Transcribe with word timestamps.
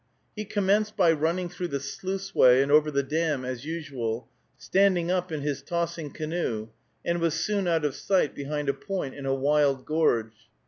He 0.35 0.45
commenced 0.45 0.97
by 0.97 1.11
running 1.11 1.47
through 1.47 1.67
the 1.67 1.77
sluiceway 1.79 2.63
and 2.63 2.71
over 2.71 2.89
the 2.89 3.03
dam, 3.03 3.45
as 3.45 3.65
usual, 3.65 4.27
standing 4.57 5.11
up 5.11 5.31
in 5.31 5.41
his 5.41 5.61
tossing 5.61 6.09
canoe, 6.09 6.69
and 7.05 7.21
was 7.21 7.35
soon 7.35 7.67
out 7.67 7.85
of 7.85 7.93
sight 7.93 8.33
behind 8.33 8.67
a 8.67 8.73
point 8.73 9.13
in 9.13 9.27
a 9.27 9.35
wild 9.35 9.85
gorge. 9.85 10.33